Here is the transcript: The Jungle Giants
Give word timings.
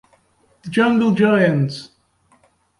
The 0.63 0.71
Jungle 0.71 1.11
Giants 1.13 1.91